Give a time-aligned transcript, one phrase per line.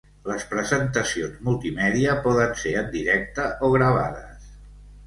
[0.27, 4.55] Les presentacions multimèdia poden ser en directe o gravades.